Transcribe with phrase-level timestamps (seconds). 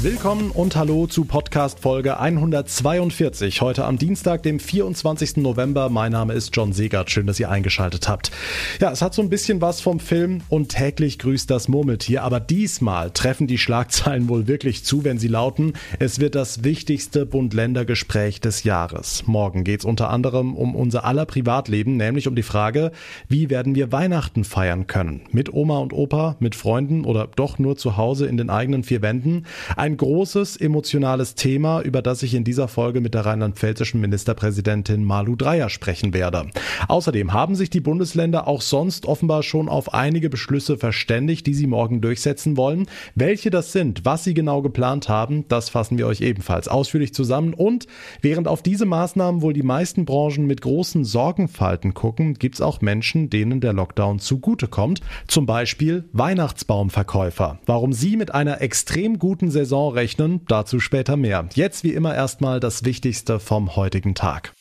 [0.00, 3.60] Willkommen und hallo zu Podcast Folge 142.
[3.62, 5.38] Heute am Dienstag, dem 24.
[5.38, 5.88] November.
[5.88, 7.10] Mein Name ist John Segert.
[7.10, 8.30] Schön, dass ihr eingeschaltet habt.
[8.78, 12.22] Ja, es hat so ein bisschen was vom Film und täglich grüßt das Murmeltier.
[12.22, 17.26] Aber diesmal treffen die Schlagzeilen wohl wirklich zu, wenn sie lauten, es wird das wichtigste
[17.26, 19.24] Bund-Länder-Gespräch des Jahres.
[19.26, 22.92] Morgen geht es unter anderem um unser aller Privatleben, nämlich um die Frage,
[23.28, 25.22] wie werden wir Weihnachten feiern können?
[25.32, 29.02] Mit Oma und Opa, mit Freunden oder doch nur zu Hause in den eigenen vier
[29.02, 29.44] Wänden?
[29.74, 35.02] Ein ein großes emotionales Thema, über das ich in dieser Folge mit der rheinland-pfälzischen Ministerpräsidentin
[35.02, 36.50] Malu Dreyer sprechen werde.
[36.88, 41.66] Außerdem haben sich die Bundesländer auch sonst offenbar schon auf einige Beschlüsse verständigt, die sie
[41.66, 42.86] morgen durchsetzen wollen.
[43.14, 47.54] Welche das sind, was sie genau geplant haben, das fassen wir euch ebenfalls ausführlich zusammen.
[47.54, 47.86] Und
[48.20, 52.82] während auf diese Maßnahmen wohl die meisten Branchen mit großen Sorgenfalten gucken, gibt es auch
[52.82, 55.00] Menschen, denen der Lockdown zugutekommt.
[55.28, 57.58] Zum Beispiel Weihnachtsbaumverkäufer.
[57.64, 61.48] Warum sie mit einer extrem guten Saison Saison rechnen, dazu später mehr.
[61.54, 64.52] Jetzt wie immer erstmal das Wichtigste vom heutigen Tag.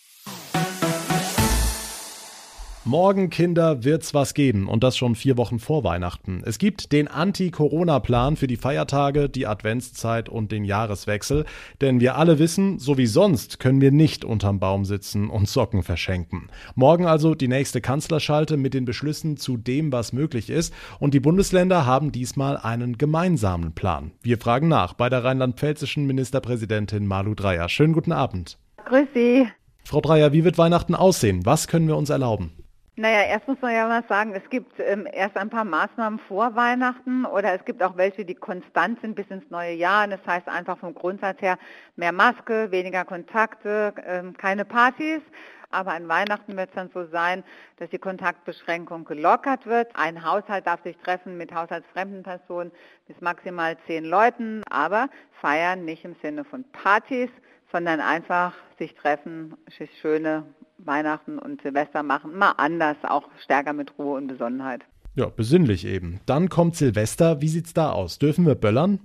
[2.88, 6.42] Morgen, Kinder, wird's was geben und das schon vier Wochen vor Weihnachten.
[6.46, 11.44] Es gibt den Anti-Corona-Plan für die Feiertage, die Adventszeit und den Jahreswechsel.
[11.82, 15.84] Denn wir alle wissen, so wie sonst können wir nicht unterm Baum sitzen und Socken
[15.84, 16.48] verschenken.
[16.76, 20.74] Morgen also die nächste Kanzlerschalte mit den Beschlüssen zu dem, was möglich ist.
[20.98, 24.12] Und die Bundesländer haben diesmal einen gemeinsamen Plan.
[24.22, 27.68] Wir fragen nach bei der rheinland-pfälzischen Ministerpräsidentin Malu Dreyer.
[27.68, 28.58] Schönen guten Abend.
[28.86, 29.46] Grüß Sie.
[29.84, 31.46] Frau Dreyer, wie wird Weihnachten aussehen?
[31.46, 32.54] Was können wir uns erlauben?
[33.00, 36.56] Naja, erst muss man ja mal sagen, es gibt ähm, erst ein paar Maßnahmen vor
[36.56, 40.06] Weihnachten oder es gibt auch welche, die konstant sind bis ins neue Jahr.
[40.06, 41.60] Und das heißt einfach vom Grundsatz her
[41.96, 45.22] mehr Maske, weniger Kontakte, ähm, keine Partys.
[45.70, 47.44] Aber an Weihnachten wird es dann so sein,
[47.78, 49.96] dass die Kontaktbeschränkung gelockert wird.
[49.96, 52.72] Ein Haushalt darf sich treffen mit haushaltsfremden Personen
[53.08, 55.08] bis maximal zehn Leuten, aber
[55.40, 57.30] feiern nicht im Sinne von Partys,
[57.72, 60.46] sondern einfach sich treffen, sich schöne
[60.78, 64.84] Weihnachten und Silvester machen, mal anders, auch stärker mit Ruhe und Besonnenheit.
[65.16, 66.20] Ja, besinnlich eben.
[66.26, 67.42] Dann kommt Silvester.
[67.42, 68.20] Wie sieht's da aus?
[68.20, 69.00] Dürfen wir böllern?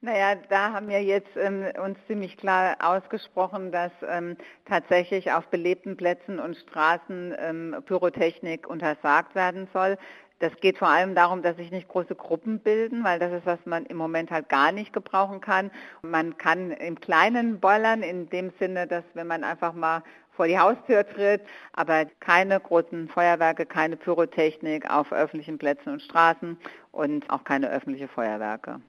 [0.00, 5.96] Naja, da haben wir jetzt ähm, uns ziemlich klar ausgesprochen, dass ähm, tatsächlich auf belebten
[5.96, 9.98] Plätzen und Straßen ähm, Pyrotechnik untersagt werden soll.
[10.38, 13.58] Das geht vor allem darum, dass sich nicht große Gruppen bilden, weil das ist, was
[13.64, 15.72] man im Moment halt gar nicht gebrauchen kann.
[16.02, 20.04] Man kann im Kleinen bollern, in dem Sinne, dass wenn man einfach mal
[20.38, 21.40] vor die Haustür tritt,
[21.72, 26.56] aber keine großen Feuerwerke, keine Pyrotechnik auf öffentlichen Plätzen und Straßen
[26.92, 28.80] und auch keine öffentliche Feuerwerke.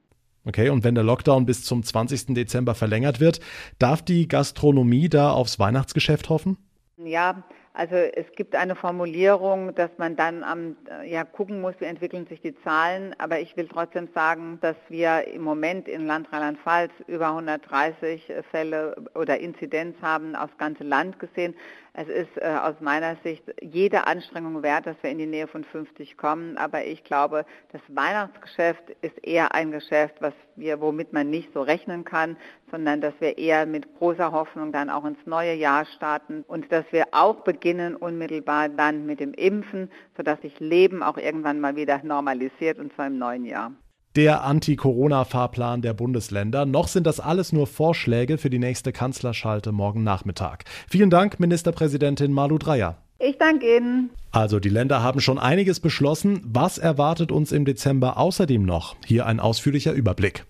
[0.45, 2.35] Okay, und wenn der Lockdown bis zum 20.
[2.35, 3.39] Dezember verlängert wird,
[3.79, 6.57] darf die Gastronomie da aufs Weihnachtsgeschäft hoffen?
[7.03, 7.43] Ja,
[7.73, 12.25] also es gibt eine Formulierung, dass man dann am, äh, ja, gucken muss, wie entwickeln
[12.27, 13.15] sich die Zahlen.
[13.19, 18.95] Aber ich will trotzdem sagen, dass wir im Moment in Land Rheinland-Pfalz über 130 Fälle
[19.15, 21.55] oder Inzidenz haben aufs ganze Land gesehen.
[21.93, 25.63] Es ist äh, aus meiner Sicht jede Anstrengung wert, dass wir in die Nähe von
[25.63, 26.57] 50 kommen.
[26.57, 31.61] Aber ich glaube, das Weihnachtsgeschäft ist eher ein Geschäft, was wir, womit man nicht so
[31.61, 32.37] rechnen kann,
[32.71, 36.85] sondern dass wir eher mit großer Hoffnung dann auch ins neue Jahr starten und dass
[36.91, 42.01] wir auch beginnen unmittelbar dann mit dem Impfen, sodass sich Leben auch irgendwann mal wieder
[42.03, 43.71] normalisiert und zwar im neuen Jahr
[44.19, 46.65] der Anti-Corona-Fahrplan der Bundesländer.
[46.65, 50.65] Noch sind das alles nur Vorschläge für die nächste Kanzlerschalte morgen Nachmittag.
[50.89, 52.97] Vielen Dank, Ministerpräsidentin Malu Dreyer.
[53.17, 54.09] Ich danke Ihnen.
[54.31, 56.41] Also die Länder haben schon einiges beschlossen.
[56.43, 58.97] Was erwartet uns im Dezember außerdem noch?
[59.05, 60.43] Hier ein ausführlicher Überblick.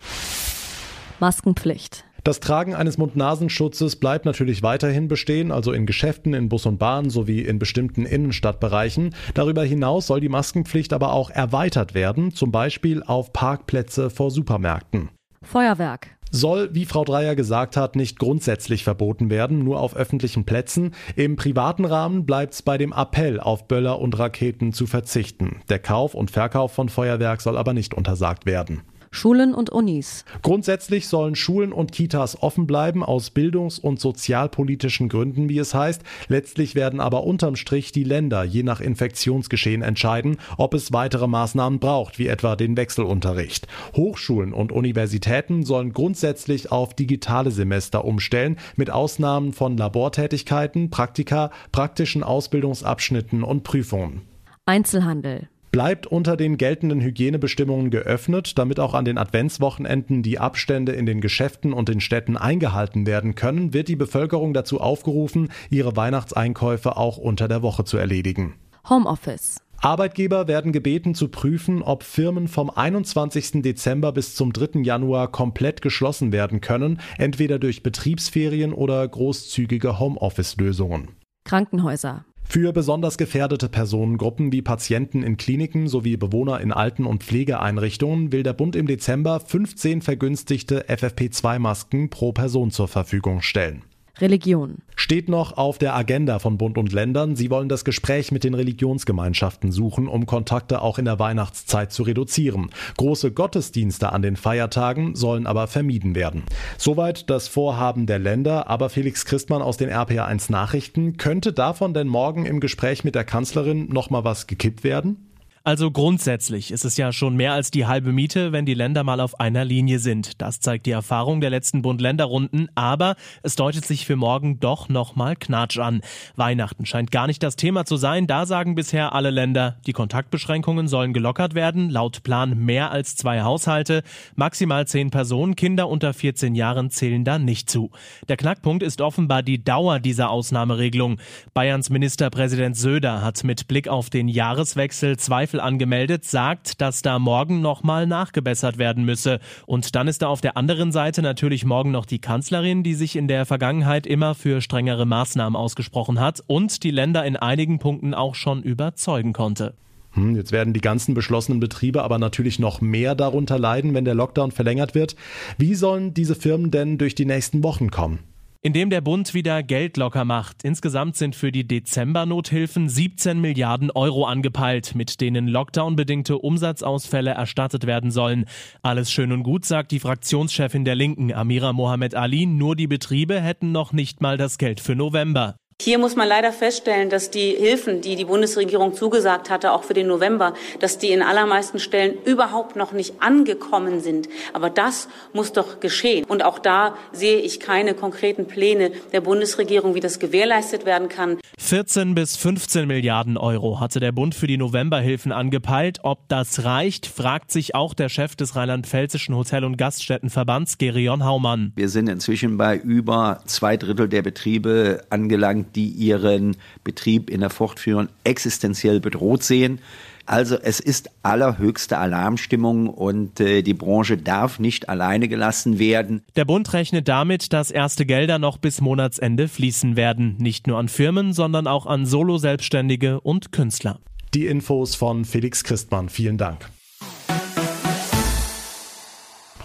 [1.20, 2.06] Maskenpflicht.
[2.24, 7.10] Das Tragen eines Mund-Nasenschutzes bleibt natürlich weiterhin bestehen, also in Geschäften, in Bus und Bahn
[7.10, 9.16] sowie in bestimmten Innenstadtbereichen.
[9.34, 15.10] Darüber hinaus soll die Maskenpflicht aber auch erweitert werden, zum Beispiel auf Parkplätze vor Supermärkten.
[15.42, 20.94] Feuerwerk soll, wie Frau Dreier gesagt hat, nicht grundsätzlich verboten werden, nur auf öffentlichen Plätzen.
[21.16, 25.62] Im privaten Rahmen bleibt es bei dem Appell, auf Böller und Raketen zu verzichten.
[25.70, 28.82] Der Kauf und Verkauf von Feuerwerk soll aber nicht untersagt werden.
[29.12, 30.26] Schulen und Unis.
[30.42, 36.02] Grundsätzlich sollen Schulen und Kitas offen bleiben aus bildungs- und sozialpolitischen Gründen, wie es heißt.
[36.28, 41.80] Letztlich werden aber unterm Strich die Länder je nach Infektionsgeschehen entscheiden, ob es weitere Maßnahmen
[41.80, 43.68] braucht, wie etwa den Wechselunterricht.
[43.96, 52.24] Hochschulen und Universitäten sollen grundsätzlich auf digitale Semester umstellen, mit Ausnahmen von Labortätigkeiten, Praktika, praktischen
[52.24, 54.22] Ausbildungsabschnitten und Prüfungen.
[54.66, 61.06] Einzelhandel bleibt unter den geltenden Hygienebestimmungen geöffnet, damit auch an den Adventswochenenden die Abstände in
[61.06, 66.98] den Geschäften und den Städten eingehalten werden können, wird die Bevölkerung dazu aufgerufen, ihre Weihnachtseinkäufe
[66.98, 68.56] auch unter der Woche zu erledigen.
[68.90, 73.62] Homeoffice Arbeitgeber werden gebeten zu prüfen, ob Firmen vom 21.
[73.62, 74.82] Dezember bis zum 3.
[74.82, 81.10] Januar komplett geschlossen werden können, entweder durch Betriebsferien oder großzügige Homeoffice-Lösungen.
[81.46, 82.26] Krankenhäuser.
[82.52, 88.42] Für besonders gefährdete Personengruppen wie Patienten in Kliniken sowie Bewohner in Alten- und Pflegeeinrichtungen will
[88.42, 93.84] der Bund im Dezember 15 vergünstigte FFP2-Masken pro Person zur Verfügung stellen.
[94.22, 94.80] Religion.
[94.96, 97.36] Steht noch auf der Agenda von Bund und Ländern.
[97.36, 102.04] Sie wollen das Gespräch mit den Religionsgemeinschaften suchen, um Kontakte auch in der Weihnachtszeit zu
[102.04, 102.70] reduzieren.
[102.98, 106.44] Große Gottesdienste an den Feiertagen sollen aber vermieden werden.
[106.78, 112.08] Soweit das Vorhaben der Länder, aber Felix Christmann aus den RPA1 Nachrichten, könnte davon denn
[112.08, 115.29] morgen im Gespräch mit der Kanzlerin noch mal was gekippt werden?
[115.70, 119.20] Also grundsätzlich ist es ja schon mehr als die halbe Miete, wenn die Länder mal
[119.20, 120.42] auf einer Linie sind.
[120.42, 125.36] Das zeigt die Erfahrung der letzten Bund-Länder-Runden, aber es deutet sich für morgen doch nochmal
[125.36, 126.02] Knatsch an.
[126.36, 130.88] Weihnachten scheint gar nicht das Thema zu sein, da sagen bisher alle Länder, die Kontaktbeschränkungen
[130.88, 134.02] sollen gelockert werden, laut Plan mehr als zwei Haushalte,
[134.36, 137.92] maximal zehn Personen, Kinder unter 14 Jahren zählen da nicht zu.
[138.28, 141.20] Der Knackpunkt ist offenbar die Dauer dieser Ausnahmeregelung.
[141.54, 147.20] Bayerns Ministerpräsident Söder hat mit Blick auf den Jahreswechsel zwei Zweifel angemeldet, sagt, dass da
[147.20, 149.40] morgen nochmal nachgebessert werden müsse.
[149.66, 153.16] Und dann ist da auf der anderen Seite natürlich morgen noch die Kanzlerin, die sich
[153.16, 158.14] in der Vergangenheit immer für strengere Maßnahmen ausgesprochen hat und die Länder in einigen Punkten
[158.14, 159.74] auch schon überzeugen konnte.
[160.14, 164.16] Hm, jetzt werden die ganzen beschlossenen Betriebe aber natürlich noch mehr darunter leiden, wenn der
[164.16, 165.16] Lockdown verlängert wird.
[165.58, 168.20] Wie sollen diese Firmen denn durch die nächsten Wochen kommen?
[168.62, 170.64] Indem der Bund wieder Geld locker macht.
[170.64, 178.12] Insgesamt sind für die Dezember-Nothilfen 17 Milliarden Euro angepeilt, mit denen Lockdown-bedingte Umsatzausfälle erstattet werden
[178.12, 178.46] sollen.
[178.82, 183.40] Alles schön und gut, sagt die Fraktionschefin der Linken, Amira Mohamed Ali, nur die Betriebe
[183.40, 185.56] hätten noch nicht mal das Geld für November.
[185.82, 189.94] Hier muss man leider feststellen, dass die Hilfen, die die Bundesregierung zugesagt hatte, auch für
[189.94, 194.28] den November, dass die in allermeisten Stellen überhaupt noch nicht angekommen sind.
[194.52, 196.26] Aber das muss doch geschehen.
[196.26, 201.38] Und auch da sehe ich keine konkreten Pläne der Bundesregierung, wie das gewährleistet werden kann.
[201.58, 206.00] 14 bis 15 Milliarden Euro hatte der Bund für die Novemberhilfen angepeilt.
[206.04, 211.72] Ob das reicht, fragt sich auch der Chef des rheinland-pfälzischen Hotel- und Gaststättenverbands, Gerion Haumann.
[211.76, 217.50] Wir sind inzwischen bei über zwei Drittel der Betriebe angelangt, die ihren Betrieb in der
[217.50, 219.80] Fortführung existenziell bedroht sehen.
[220.26, 226.22] Also es ist allerhöchste Alarmstimmung und äh, die Branche darf nicht alleine gelassen werden.
[226.36, 230.88] Der Bund rechnet damit, dass erste Gelder noch bis Monatsende fließen werden, nicht nur an
[230.88, 234.00] Firmen, sondern auch an Solo-Selbstständige und Künstler.
[234.36, 236.10] Die Infos von Felix Christmann.
[236.10, 236.70] Vielen Dank.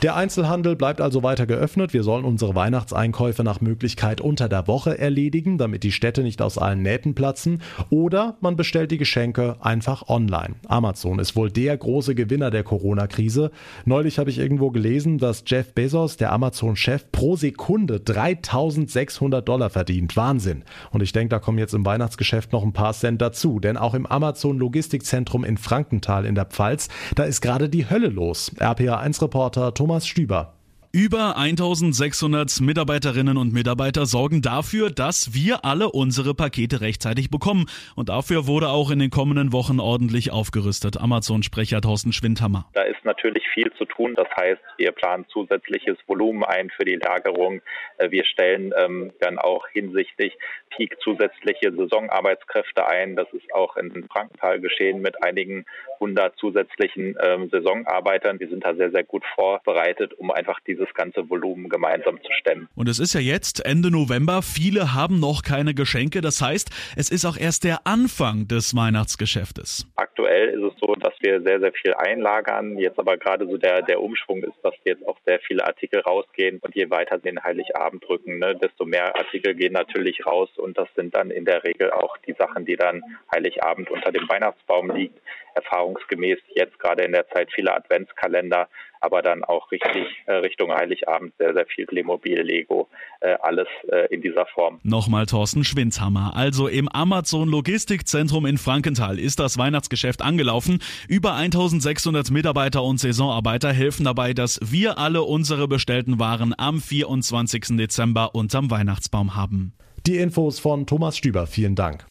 [0.04, 1.94] Der Einzelhandel bleibt also weiter geöffnet.
[1.94, 6.58] Wir sollen unsere Weihnachtseinkäufe nach Möglichkeit unter der Woche erledigen, damit die Städte nicht aus
[6.58, 7.62] allen Nähten platzen.
[7.88, 10.56] Oder man bestellt die Geschenke einfach online.
[10.68, 13.50] Amazon ist wohl der große Gewinner der Corona-Krise.
[13.86, 20.18] Neulich habe ich irgendwo gelesen, dass Jeff Bezos, der Amazon-Chef, pro Sekunde 3600 Dollar verdient.
[20.18, 20.64] Wahnsinn.
[20.90, 23.58] Und ich denke, da kommen jetzt im Weihnachtsgeschäft noch ein paar Cent dazu.
[23.58, 28.52] Denn auch im Amazon-Logistikzentrum in Frankenthal in der Pfalz, da ist gerade die Hölle los.
[28.58, 30.54] RPA1-Reporter Thomas Thomas Stüber.
[30.92, 37.66] Über 1600 Mitarbeiterinnen und Mitarbeiter sorgen dafür, dass wir alle unsere Pakete rechtzeitig bekommen.
[37.94, 41.00] Und dafür wurde auch in den kommenden Wochen ordentlich aufgerüstet.
[41.00, 42.66] Amazon-Sprecher Thorsten Schwindhammer.
[42.74, 44.14] Da ist natürlich viel zu tun.
[44.16, 47.60] Das heißt, wir planen zusätzliches Volumen ein für die Lagerung.
[47.98, 50.32] Äh, wir stellen ähm, dann auch hinsichtlich
[50.70, 53.14] Peak zusätzliche Saisonarbeitskräfte ein.
[53.14, 55.66] Das ist auch in Frankenthal geschehen mit einigen
[56.04, 58.38] hundert zusätzlichen ähm, Saisonarbeitern.
[58.38, 62.68] Wir sind da sehr, sehr gut vorbereitet, um einfach dieses ganze Volumen gemeinsam zu stemmen.
[62.74, 64.42] Und es ist ja jetzt Ende November.
[64.42, 66.20] Viele haben noch keine Geschenke.
[66.20, 69.86] Das heißt, es ist auch erst der Anfang des Weihnachtsgeschäftes.
[69.96, 72.78] Aktuell ist es so, dass wir sehr, sehr viel einlagern.
[72.78, 76.58] Jetzt aber gerade so der, der Umschwung ist, dass jetzt auch sehr viele Artikel rausgehen.
[76.60, 80.88] Und je weiter den Heiligabend drücken, ne, desto mehr Artikel gehen natürlich raus und das
[80.94, 83.02] sind dann in der Regel auch die Sachen, die dann
[83.34, 85.18] Heiligabend unter dem Weihnachtsbaum liegt.
[85.54, 88.68] Erfahrungsgemäß jetzt gerade in der Zeit viele Adventskalender,
[89.00, 92.88] aber dann auch richtig äh, Richtung Heiligabend sehr, sehr viel Playmobil, Lego,
[93.20, 94.80] äh, alles äh, in dieser Form.
[94.82, 96.32] Nochmal Thorsten Schwindshammer.
[96.34, 100.80] Also im Amazon Logistikzentrum in Frankenthal ist das Weihnachtsgeschäft angelaufen.
[101.08, 107.76] Über 1600 Mitarbeiter und Saisonarbeiter helfen dabei, dass wir alle unsere bestellten Waren am 24.
[107.76, 109.74] Dezember unterm Weihnachtsbaum haben.
[110.06, 111.46] Die Infos von Thomas Stüber.
[111.46, 112.06] Vielen Dank.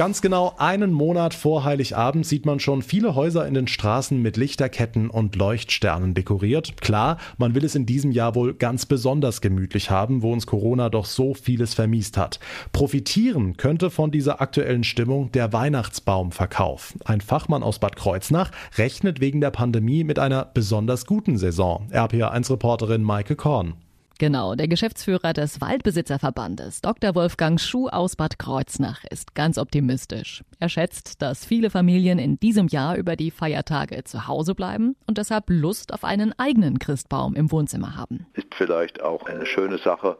[0.00, 4.38] Ganz genau einen Monat vor Heiligabend sieht man schon viele Häuser in den Straßen mit
[4.38, 6.80] Lichterketten und Leuchtsternen dekoriert.
[6.80, 10.88] Klar, man will es in diesem Jahr wohl ganz besonders gemütlich haben, wo uns Corona
[10.88, 12.40] doch so vieles vermiest hat.
[12.72, 16.94] Profitieren könnte von dieser aktuellen Stimmung der Weihnachtsbaumverkauf.
[17.04, 21.90] Ein Fachmann aus Bad Kreuznach rechnet wegen der Pandemie mit einer besonders guten Saison.
[21.92, 23.74] RPA1-Reporterin Maike Korn.
[24.20, 27.14] Genau, der Geschäftsführer des Waldbesitzerverbandes, Dr.
[27.14, 30.44] Wolfgang Schuh aus Bad Kreuznach, ist ganz optimistisch.
[30.58, 35.16] Er schätzt, dass viele Familien in diesem Jahr über die Feiertage zu Hause bleiben und
[35.16, 38.26] deshalb Lust auf einen eigenen Christbaum im Wohnzimmer haben.
[38.34, 40.18] Ist vielleicht auch eine schöne Sache,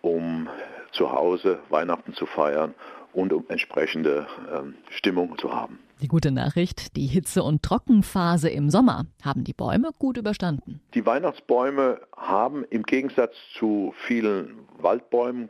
[0.00, 0.48] um
[0.92, 2.72] zu Hause Weihnachten zu feiern
[3.12, 5.78] und um entsprechende ähm, Stimmung zu haben.
[6.02, 10.80] Die gute Nachricht, die Hitze- und Trockenphase im Sommer haben die Bäume gut überstanden.
[10.94, 15.48] Die Weihnachtsbäume haben im Gegensatz zu vielen Waldbäumen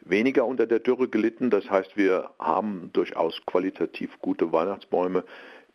[0.00, 1.50] weniger unter der Dürre gelitten.
[1.50, 5.22] Das heißt, wir haben durchaus qualitativ gute Weihnachtsbäume,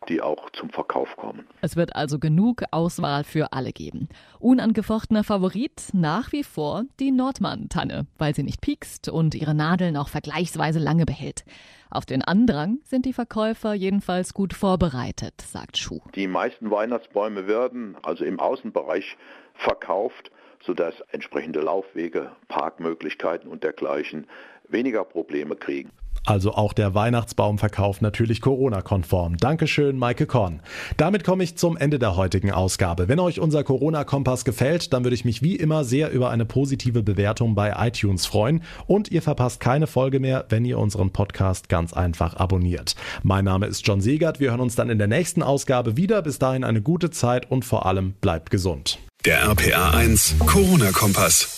[0.08, 1.46] die auch zum Verkauf kommen.
[1.60, 4.08] Es wird also genug Auswahl für alle geben.
[4.38, 10.08] Unangefochtener Favorit nach wie vor die Nordmann-Tanne, weil sie nicht piekst und ihre Nadeln auch
[10.08, 11.44] vergleichsweise lange behält.
[11.90, 16.00] Auf den Andrang sind die Verkäufer jedenfalls gut vorbereitet, sagt Schuh.
[16.14, 19.16] Die meisten Weihnachtsbäume werden also im Außenbereich
[19.54, 20.30] verkauft,
[20.64, 24.26] sodass entsprechende Laufwege, Parkmöglichkeiten und dergleichen
[24.68, 25.90] weniger Probleme kriegen.
[26.26, 29.36] Also auch der Weihnachtsbaumverkauf natürlich Corona-konform.
[29.36, 30.60] Dankeschön, Maike Korn.
[30.96, 33.06] Damit komme ich zum Ende der heutigen Ausgabe.
[33.08, 37.04] Wenn euch unser Corona-Kompass gefällt, dann würde ich mich wie immer sehr über eine positive
[37.04, 38.62] Bewertung bei iTunes freuen.
[38.88, 42.96] Und ihr verpasst keine Folge mehr, wenn ihr unseren Podcast ganz einfach abonniert.
[43.22, 44.40] Mein Name ist John Segert.
[44.40, 46.22] Wir hören uns dann in der nächsten Ausgabe wieder.
[46.22, 48.98] Bis dahin eine gute Zeit und vor allem bleibt gesund.
[49.24, 51.55] Der RPA 1 Corona-Kompass.